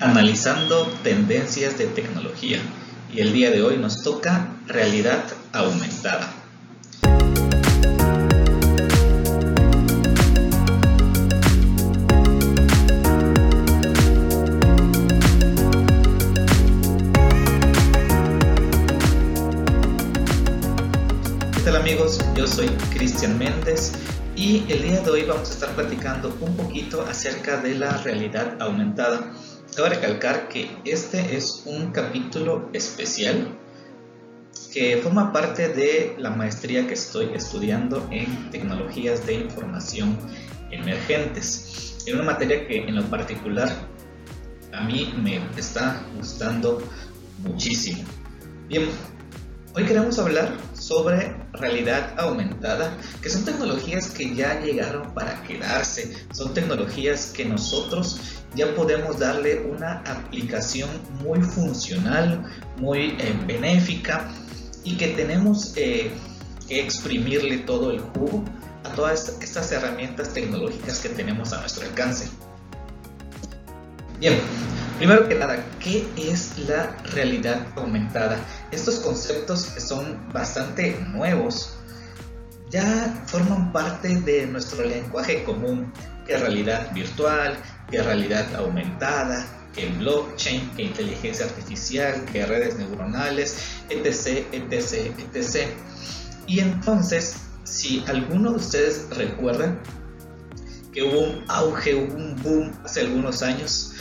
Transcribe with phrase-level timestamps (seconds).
[0.00, 2.58] analizando tendencias de tecnología
[3.12, 6.32] y el día de hoy nos toca realidad aumentada.
[21.52, 22.20] ¿Qué tal amigos?
[22.34, 23.92] Yo soy Cristian Méndez
[24.34, 28.56] y el día de hoy vamos a estar platicando un poquito acerca de la realidad
[28.60, 29.30] aumentada.
[29.74, 33.56] Cabe recalcar que este es un capítulo especial
[34.72, 40.18] que forma parte de la maestría que estoy estudiando en tecnologías de información
[40.72, 41.96] emergentes.
[42.06, 43.70] En una materia que en lo particular
[44.72, 46.82] a mí me está gustando
[47.38, 48.04] muchísimo.
[48.68, 48.88] Bien,
[49.72, 56.52] Hoy queremos hablar sobre realidad aumentada, que son tecnologías que ya llegaron para quedarse, son
[56.54, 58.18] tecnologías que nosotros
[58.56, 60.88] ya podemos darle una aplicación
[61.22, 62.44] muy funcional,
[62.78, 64.28] muy eh, benéfica
[64.82, 66.10] y que tenemos eh,
[66.66, 68.44] que exprimirle todo el jugo
[68.82, 72.28] a todas estas herramientas tecnológicas que tenemos a nuestro alcance.
[74.18, 74.34] Bien,
[75.00, 78.38] Primero que nada, ¿qué es la realidad aumentada?
[78.70, 81.78] Estos conceptos son bastante nuevos.
[82.68, 85.90] Ya forman parte de nuestro lenguaje común,
[86.26, 87.56] que realidad virtual,
[87.90, 93.56] que realidad aumentada, que blockchain, que inteligencia artificial, que redes neuronales,
[93.88, 95.70] etc, etc, etc.
[96.46, 99.78] Y entonces, si alguno de ustedes recuerda
[100.92, 103.94] que hubo un auge, hubo un boom hace algunos años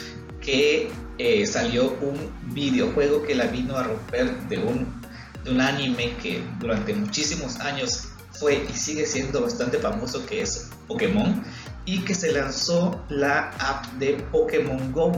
[0.49, 2.17] que eh, salió un
[2.55, 4.99] videojuego que la vino a romper de un,
[5.43, 10.71] de un anime que durante muchísimos años fue y sigue siendo bastante famoso que es
[10.87, 11.43] Pokémon
[11.85, 15.11] y que se lanzó la app de Pokémon Go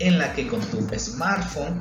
[0.00, 1.80] en la que con tu smartphone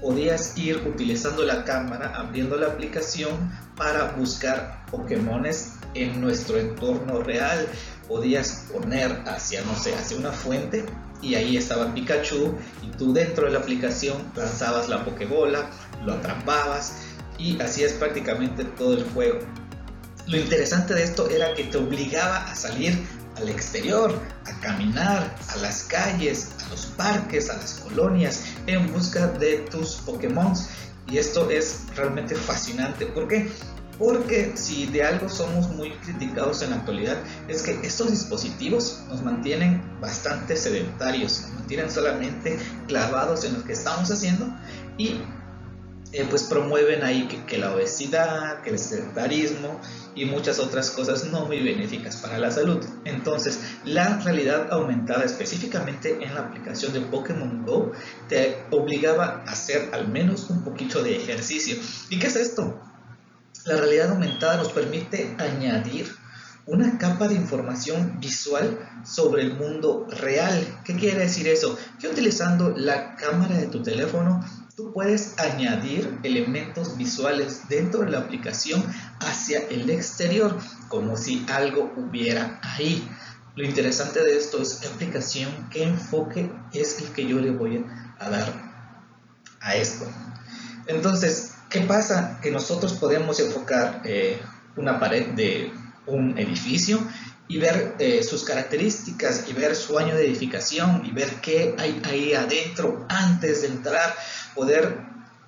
[0.00, 3.30] podías ir utilizando la cámara abriendo la aplicación
[3.76, 7.68] para buscar Pokémones en nuestro entorno real.
[8.08, 10.84] Podías poner hacia no sé hacia una fuente
[11.22, 15.70] y ahí estaba Pikachu y tú dentro de la aplicación lanzabas la Pokébola,
[16.04, 16.94] lo atrapabas
[17.38, 19.38] y hacías prácticamente todo el juego.
[20.26, 22.96] Lo interesante de esto era que te obligaba a salir
[23.36, 24.12] al exterior,
[24.44, 29.96] a caminar a las calles, a los parques, a las colonias en busca de tus
[29.96, 30.52] Pokémon.
[31.08, 33.06] Y esto es realmente fascinante.
[33.06, 33.50] ¿Por qué?
[33.98, 39.22] Porque si de algo somos muy criticados en la actualidad es que estos dispositivos nos
[39.22, 42.58] mantienen bastante sedentarios, nos mantienen solamente
[42.88, 44.46] clavados en lo que estamos haciendo
[44.98, 45.20] y
[46.14, 49.80] eh, pues promueven ahí que, la obesidad, que el sedentarismo
[50.14, 52.84] y muchas otras cosas no muy benéficas para la salud.
[53.06, 57.92] Entonces, la realidad aumentada específicamente en la aplicación de Pokémon Go
[58.28, 61.76] te obligaba a hacer al menos un poquito de ejercicio.
[62.10, 62.78] ¿Y qué es esto?
[63.64, 66.12] La realidad aumentada nos permite añadir
[66.66, 70.80] una capa de información visual sobre el mundo real.
[70.84, 71.78] ¿Qué quiere decir eso?
[72.00, 74.44] Que utilizando la cámara de tu teléfono,
[74.76, 78.82] tú puedes añadir elementos visuales dentro de la aplicación
[79.20, 80.56] hacia el exterior,
[80.88, 83.08] como si algo hubiera ahí.
[83.54, 87.84] Lo interesante de esto es qué aplicación, qué enfoque es el que yo le voy
[88.18, 88.52] a dar
[89.60, 90.06] a esto.
[90.86, 92.38] Entonces, ¿Qué pasa?
[92.42, 94.38] Que nosotros podemos enfocar eh,
[94.76, 95.72] una pared de
[96.06, 96.98] un edificio
[97.48, 102.02] y ver eh, sus características y ver su año de edificación y ver qué hay
[102.04, 104.14] ahí adentro antes de entrar,
[104.54, 104.98] poder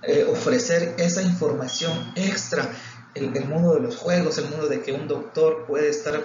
[0.03, 2.71] eh, ofrecer esa información extra.
[3.15, 6.23] El, el, mundo de los juegos, el mundo de que un doctor puede estar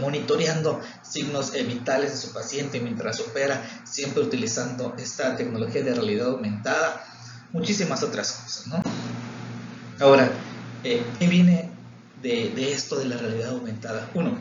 [0.00, 7.04] monitoreando signos vitales de su paciente mientras opera, siempre utilizando esta tecnología de realidad aumentada
[7.52, 8.82] muchísimas otras cosas, ¿no?
[9.98, 10.30] Ahora,
[10.84, 11.70] eh, ¿qué viene
[12.22, 14.10] de, esto de la realidad aumentada?
[14.14, 14.36] Uno,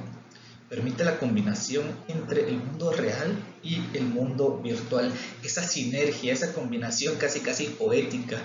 [0.69, 5.11] permite la combinación entre el mundo real y el mundo virtual,
[5.43, 8.37] esa sinergia, esa combinación casi casi poética,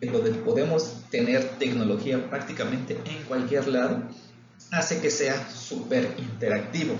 [0.00, 4.02] en donde podemos tener tecnología prácticamente en cualquier lado,
[4.70, 6.94] hace que sea súper interactivo.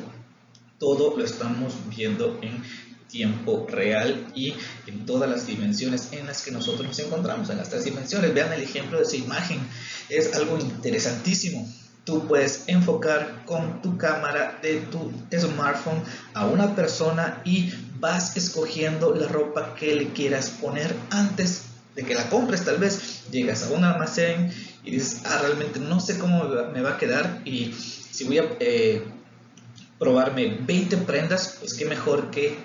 [0.79, 2.63] Todo lo estamos viendo en
[3.11, 4.55] tiempo real y
[4.87, 8.33] en todas las dimensiones en las que nosotros nos encontramos, en las tres dimensiones.
[8.35, 9.61] Vean el ejemplo de esa imagen,
[10.09, 11.69] es algo interesantísimo.
[12.05, 16.03] Tú puedes enfocar con tu cámara de tu smartphone
[16.35, 21.63] a una persona y vas escogiendo la ropa que le quieras poner antes
[21.95, 22.65] de que la compres.
[22.65, 24.53] Tal vez llegas a un almacén
[24.83, 28.45] y dices, ah, realmente no sé cómo me va a quedar y si voy a...
[28.61, 29.05] Eh,
[30.01, 32.57] probarme 20 prendas, pues qué mejor que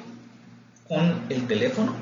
[0.88, 1.96] con el teléfono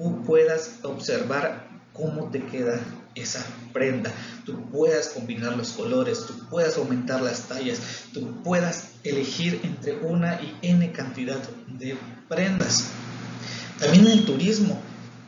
[0.00, 2.80] tú puedas observar cómo te queda
[3.14, 4.12] esa prenda,
[4.46, 7.80] tú puedas combinar los colores, tú puedas aumentar las tallas,
[8.14, 11.98] tú puedas elegir entre una y n cantidad de
[12.28, 12.86] prendas.
[13.78, 14.80] También en el turismo,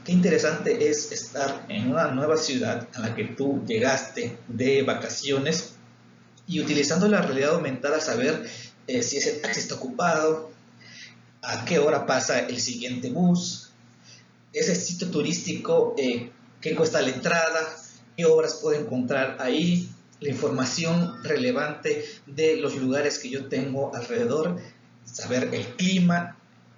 [0.05, 5.75] qué interesante es estar en una nueva ciudad a la que tú llegaste de vacaciones
[6.47, 8.49] y utilizando la realidad aumentada saber
[8.87, 10.51] eh, si ese taxi está ocupado,
[11.43, 13.71] a qué hora pasa el siguiente bus,
[14.53, 16.31] ese sitio turístico, eh,
[16.61, 17.77] qué cuesta la entrada,
[18.17, 19.89] qué obras puedo encontrar ahí,
[20.21, 24.61] la información relevante de los lugares que yo tengo alrededor,
[25.05, 26.37] saber el clima,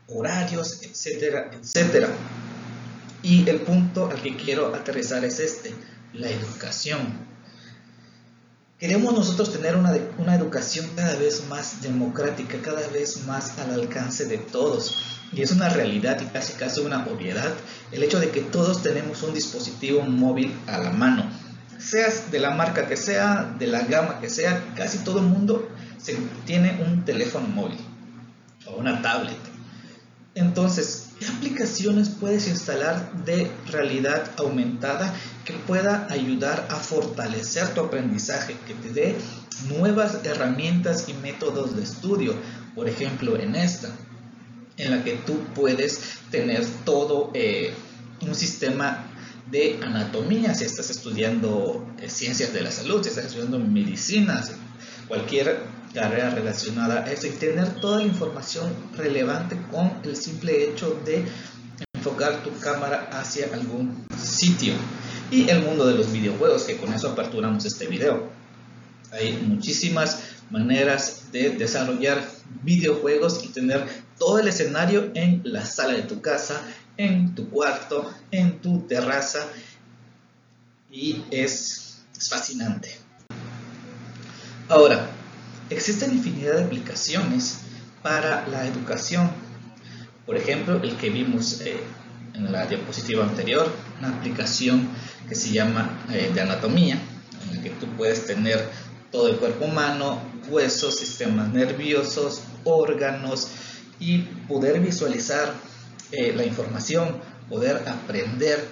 [0.08, 2.08] horarios, etcétera, etcétera.
[3.22, 5.74] Y el punto al que quiero aterrizar es este,
[6.14, 7.26] la educación.
[8.78, 14.26] Queremos nosotros tener una, una educación cada vez más democrática, cada vez más al alcance
[14.26, 15.20] de todos.
[15.32, 17.52] Y es una realidad y casi casi una obviedad
[17.92, 21.24] el hecho de que todos tenemos un dispositivo móvil a la mano.
[21.78, 25.68] Seas de la marca que sea, de la gama que sea, casi todo el mundo
[26.44, 27.78] tiene un teléfono móvil
[28.66, 29.38] o una tablet.
[30.56, 35.12] Entonces, ¿qué aplicaciones puedes instalar de realidad aumentada
[35.44, 39.16] que pueda ayudar a fortalecer tu aprendizaje, que te dé
[39.68, 42.36] nuevas herramientas y métodos de estudio?
[42.76, 43.88] Por ejemplo, en esta,
[44.76, 47.74] en la que tú puedes tener todo eh,
[48.20, 49.06] un sistema
[49.50, 54.52] de anatomía, si estás estudiando eh, ciencias de la salud, si estás estudiando medicinas,
[55.08, 61.00] cualquier carrera relacionada a eso y tener toda la información relevante con el simple hecho
[61.04, 61.24] de
[61.94, 64.74] enfocar tu cámara hacia algún sitio.
[65.30, 68.28] Y el mundo de los videojuegos, que con eso aperturamos este video.
[69.12, 70.18] Hay muchísimas
[70.50, 72.22] maneras de desarrollar
[72.62, 73.86] videojuegos y tener
[74.18, 76.60] todo el escenario en la sala de tu casa,
[76.96, 79.46] en tu cuarto, en tu terraza.
[80.90, 82.96] Y es, es fascinante.
[84.68, 85.08] Ahora,
[85.70, 87.60] Existen infinidad de aplicaciones
[88.02, 89.30] para la educación.
[90.26, 91.80] Por ejemplo, el que vimos eh,
[92.34, 94.88] en la diapositiva anterior, una aplicación
[95.28, 96.98] que se llama eh, de anatomía,
[97.42, 98.68] en la que tú puedes tener
[99.10, 100.20] todo el cuerpo humano,
[100.50, 103.48] huesos, sistemas nerviosos, órganos
[103.98, 104.18] y
[104.48, 105.54] poder visualizar
[106.12, 108.62] eh, la información, poder aprender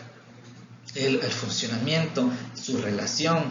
[0.95, 3.45] el, el funcionamiento, su relación,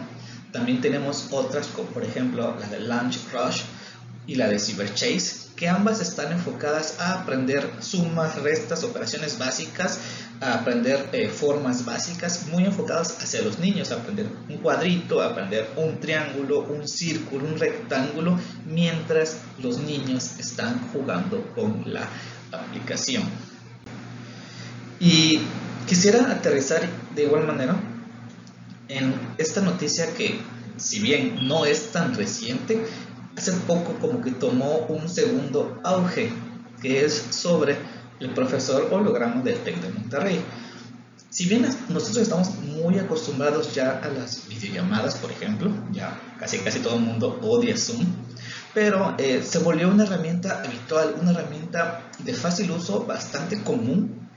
[0.52, 3.62] también tenemos otras, como por ejemplo la de Lunch Rush
[4.26, 9.98] y la de Cyber Chase, que ambas están enfocadas a aprender sumas, restas, operaciones básicas,
[10.40, 15.26] a aprender eh, formas básicas, muy enfocadas hacia los niños, a aprender un cuadrito, a
[15.26, 22.06] aprender un triángulo, un círculo, un rectángulo, mientras los niños están jugando con la
[22.52, 23.22] aplicación.
[25.00, 25.40] Y
[25.86, 26.82] quisiera aterrizar
[27.14, 27.76] de igual manera
[28.96, 30.40] en esta noticia que,
[30.76, 32.84] si bien no es tan reciente,
[33.36, 36.30] hace poco como que tomó un segundo auge,
[36.80, 37.76] que es sobre
[38.20, 40.40] el profesor holograma del TEC de Monterrey.
[41.30, 46.80] Si bien nosotros estamos muy acostumbrados ya a las videollamadas, por ejemplo, ya casi casi
[46.80, 48.04] todo el mundo odia Zoom,
[48.74, 54.28] pero eh, se volvió una herramienta habitual, una herramienta de fácil uso, bastante común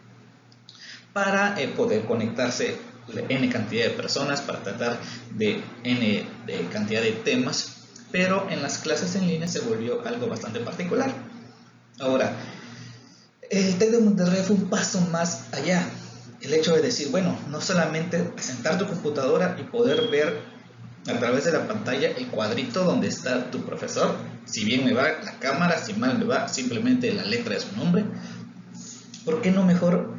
[1.11, 2.77] para eh, poder conectarse
[3.29, 5.00] n cantidad de personas para tratar
[5.31, 10.27] de n de cantidad de temas, pero en las clases en línea se volvió algo
[10.27, 11.12] bastante particular.
[12.00, 12.35] Ahora,
[13.50, 15.88] el TEC de Monterrey fue un paso más allá.
[16.41, 20.41] El hecho de decir, bueno, no solamente sentar tu computadora y poder ver
[21.07, 25.03] a través de la pantalla el cuadrito donde está tu profesor, si bien me va
[25.24, 28.05] la cámara, si mal me va simplemente la letra de su nombre,
[29.24, 30.14] ¿por qué no mejor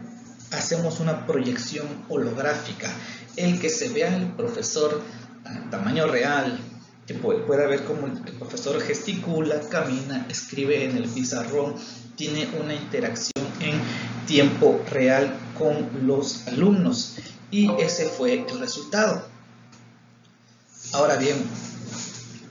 [0.56, 2.90] hacemos una proyección holográfica,
[3.36, 5.02] el que se vea el profesor
[5.44, 6.58] a tamaño real,
[7.06, 11.76] que pueda ver cómo el profesor gesticula, camina, escribe en el pizarrón,
[12.16, 13.80] tiene una interacción en
[14.26, 17.16] tiempo real con los alumnos.
[17.50, 19.28] Y ese fue el resultado.
[20.92, 21.36] Ahora bien,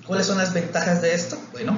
[0.07, 1.37] ¿cuáles son las ventajas de esto?
[1.51, 1.77] Bueno,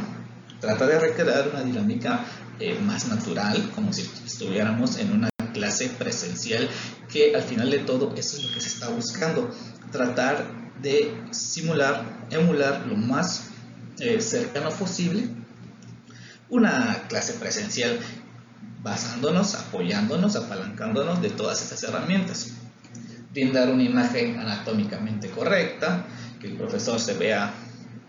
[0.59, 2.25] trata de recrear una dinámica
[2.59, 6.69] eh, más natural, como si estuviéramos en una clase presencial,
[7.11, 9.49] que al final de todo eso es lo que se está buscando,
[9.91, 10.45] tratar
[10.81, 13.49] de simular, emular lo más
[13.99, 15.27] eh, cercano posible
[16.49, 17.99] una clase presencial
[18.81, 22.53] basándonos, apoyándonos, apalancándonos de todas estas herramientas.
[23.31, 26.05] Brindar una imagen anatómicamente correcta,
[26.39, 27.53] que el profesor se vea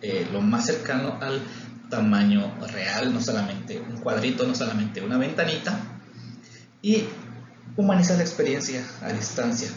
[0.02, 1.42] eh, lo más cercano al
[1.90, 5.80] tamaño real, no solamente un cuadrito, no solamente una ventanita,
[6.80, 7.04] y
[7.78, 9.68] humanizar la experiencia a distancia.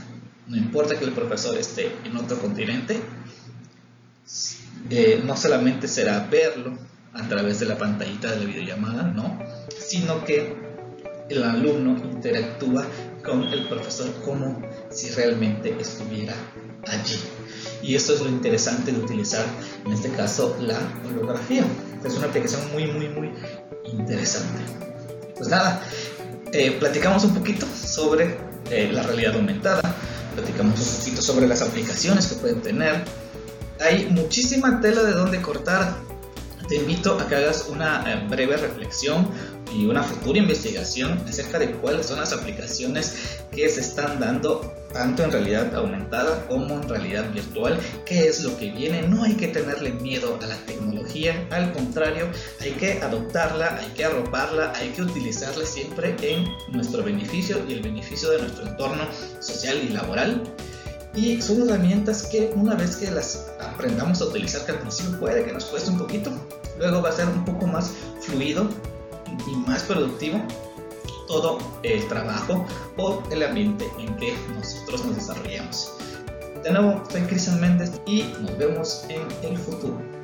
[0.48, 3.00] No importa que el profesor esté en otro continente,
[4.90, 6.78] eh, no solamente será verlo
[7.14, 9.40] a través de la pantallita de la videollamada, no,
[9.80, 10.56] sino que
[11.30, 12.86] el alumno interactúa
[13.24, 16.34] con el profesor como si realmente estuviera
[16.88, 17.20] allí.
[17.84, 19.46] Y esto es lo interesante de utilizar,
[19.86, 21.64] en este caso, la holografía.
[22.04, 23.32] Es una aplicación muy, muy, muy
[23.92, 24.64] interesante.
[25.38, 25.82] Pues nada,
[26.54, 28.38] eh, platicamos un poquito sobre
[28.70, 29.82] eh, la realidad aumentada,
[30.36, 33.04] platicamos un poquito sobre las aplicaciones que pueden tener.
[33.80, 35.96] Hay muchísima tela de donde cortar.
[36.68, 39.28] Te invito a que hagas una eh, breve reflexión
[39.74, 45.24] y una futura investigación acerca de cuáles son las aplicaciones que se están dando tanto
[45.24, 49.48] en realidad aumentada como en realidad virtual, qué es lo que viene, no hay que
[49.48, 55.04] tenerle miedo a la tecnología, al contrario, hay que adoptarla, hay que arroparla, hay que
[55.04, 59.04] utilizarla siempre en nuestro beneficio y el beneficio de nuestro entorno
[59.40, 60.44] social y laboral.
[61.14, 65.44] Y son herramientas que una vez que las aprendamos a utilizar, que al principio puede
[65.44, 66.32] que nos cueste un poquito,
[66.80, 67.92] luego va a ser un poco más
[68.22, 68.70] fluido
[69.48, 70.42] y más productivo
[71.28, 72.66] todo el trabajo
[72.98, 75.94] o el ambiente en que nosotros nos desarrollamos.
[76.64, 80.21] De nuevo, soy Cristian Méndez y nos vemos en el futuro.